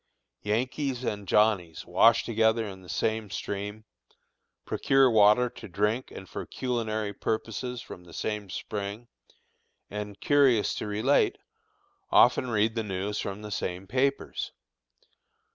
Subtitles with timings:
[0.41, 3.85] Yankees and Johnnies wash together in the same stream,
[4.65, 9.07] procure water to drink and for culinary purposes from the same spring,
[9.91, 11.37] and, curious to relate,
[12.09, 14.51] often read the news from the same papers.